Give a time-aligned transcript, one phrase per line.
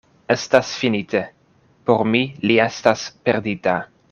[0.35, 1.21] Estas finite:
[1.91, 3.77] por mi li estas perdita!